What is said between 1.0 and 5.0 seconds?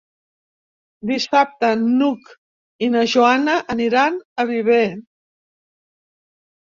Dissabte n'Hug i na Joana aniran a Viver.